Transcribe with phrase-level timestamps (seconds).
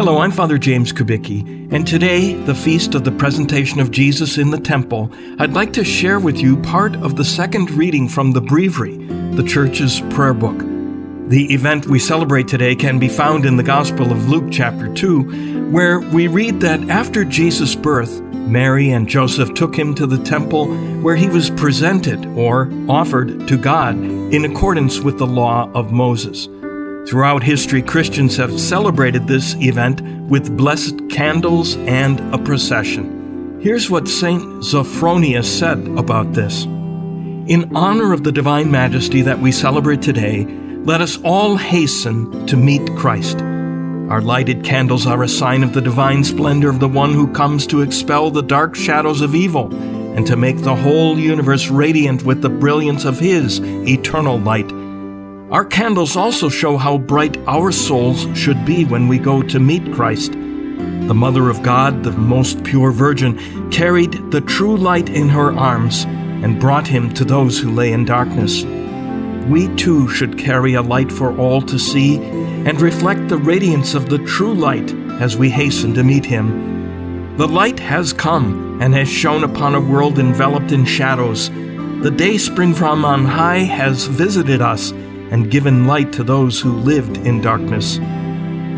[0.00, 4.48] Hello, I'm Father James Kubicki, and today, the feast of the presentation of Jesus in
[4.48, 8.40] the temple, I'd like to share with you part of the second reading from the
[8.40, 8.96] Breviary,
[9.36, 10.58] the Church's prayer book.
[11.28, 15.70] The event we celebrate today can be found in the Gospel of Luke, chapter 2,
[15.70, 20.74] where we read that after Jesus' birth, Mary and Joseph took him to the temple
[21.02, 26.48] where he was presented or offered to God in accordance with the law of Moses.
[27.10, 33.58] Throughout history, Christians have celebrated this event with blessed candles and a procession.
[33.60, 34.62] Here's what St.
[34.64, 40.44] Sophronius said about this In honor of the Divine Majesty that we celebrate today,
[40.84, 43.40] let us all hasten to meet Christ.
[43.40, 47.66] Our lighted candles are a sign of the divine splendor of the one who comes
[47.66, 49.74] to expel the dark shadows of evil
[50.14, 54.70] and to make the whole universe radiant with the brilliance of His eternal light.
[55.50, 59.92] Our candles also show how bright our souls should be when we go to meet
[59.92, 60.30] Christ.
[60.30, 66.04] The Mother of God, the most pure Virgin, carried the true light in her arms
[66.04, 68.62] and brought him to those who lay in darkness.
[69.48, 74.08] We too should carry a light for all to see and reflect the radiance of
[74.08, 77.36] the true light as we hasten to meet him.
[77.38, 81.50] The light has come and has shone upon a world enveloped in shadows.
[81.50, 84.92] The day spring from on high has visited us
[85.30, 87.98] and given light to those who lived in darkness.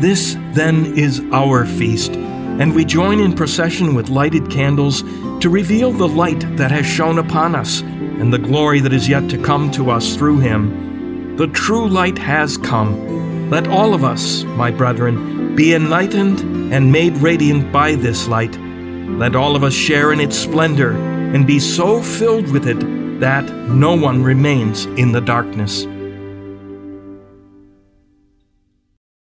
[0.00, 5.02] This, then, is our feast, and we join in procession with lighted candles
[5.40, 9.28] to reveal the light that has shone upon us and the glory that is yet
[9.30, 11.36] to come to us through him.
[11.36, 13.50] The true light has come.
[13.50, 18.56] Let all of us, my brethren, be enlightened and made radiant by this light.
[18.58, 22.78] Let all of us share in its splendor and be so filled with it
[23.20, 25.86] that no one remains in the darkness.